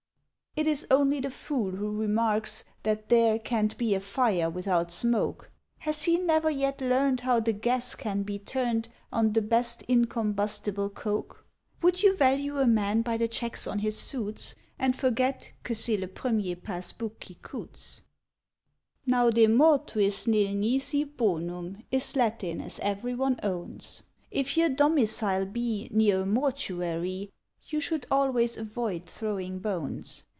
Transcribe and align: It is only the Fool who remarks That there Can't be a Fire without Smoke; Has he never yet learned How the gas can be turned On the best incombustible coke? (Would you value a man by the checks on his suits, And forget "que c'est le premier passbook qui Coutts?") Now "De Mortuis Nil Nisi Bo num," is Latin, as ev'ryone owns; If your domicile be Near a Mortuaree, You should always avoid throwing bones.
It 0.53 0.67
is 0.67 0.85
only 0.91 1.21
the 1.21 1.31
Fool 1.31 1.71
who 1.71 1.95
remarks 1.97 2.65
That 2.83 3.07
there 3.07 3.39
Can't 3.39 3.75
be 3.77 3.95
a 3.95 4.01
Fire 4.01 4.49
without 4.49 4.91
Smoke; 4.91 5.49
Has 5.79 6.03
he 6.03 6.17
never 6.17 6.49
yet 6.49 6.81
learned 6.81 7.21
How 7.21 7.39
the 7.39 7.53
gas 7.53 7.95
can 7.95 8.23
be 8.23 8.37
turned 8.37 8.89
On 9.13 9.31
the 9.31 9.41
best 9.41 9.81
incombustible 9.87 10.89
coke? 10.89 11.45
(Would 11.81 12.03
you 12.03 12.17
value 12.17 12.59
a 12.59 12.67
man 12.67 13.01
by 13.01 13.15
the 13.15 13.29
checks 13.29 13.65
on 13.65 13.79
his 13.79 13.97
suits, 13.97 14.53
And 14.77 14.93
forget 14.93 15.53
"que 15.63 15.73
c'est 15.73 15.95
le 15.97 16.07
premier 16.09 16.57
passbook 16.57 17.21
qui 17.21 17.35
Coutts?") 17.41 18.03
Now 19.05 19.29
"De 19.29 19.47
Mortuis 19.47 20.27
Nil 20.27 20.53
Nisi 20.55 21.05
Bo 21.05 21.37
num," 21.37 21.81
is 21.91 22.13
Latin, 22.17 22.59
as 22.59 22.77
ev'ryone 22.81 23.39
owns; 23.41 24.03
If 24.29 24.57
your 24.57 24.67
domicile 24.69 25.45
be 25.45 25.87
Near 25.93 26.23
a 26.23 26.25
Mortuaree, 26.25 27.31
You 27.67 27.79
should 27.79 28.05
always 28.11 28.57
avoid 28.57 29.05
throwing 29.05 29.59
bones. 29.59 30.25